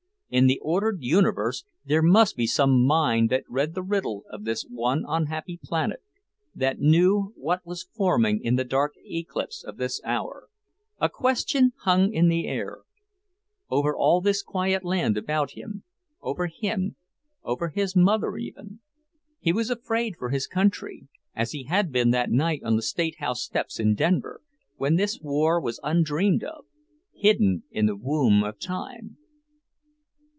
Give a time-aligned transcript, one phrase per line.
[0.33, 4.63] In the ordered universe there must be some mind that read the riddle of this
[4.63, 6.01] one unhappy planet,
[6.55, 10.47] that knew what was forming in the dark eclipse of this hour.
[11.01, 12.83] A question hung in the air;
[13.69, 15.83] over all this quiet land about him,
[16.21, 16.95] over him,
[17.43, 18.79] over his mother, even.
[19.41, 23.17] He was afraid for his country, as he had been that night on the State
[23.19, 24.39] House steps in Denver,
[24.77, 26.63] when this war was undreamed of,
[27.13, 29.17] hidden in the womb of time.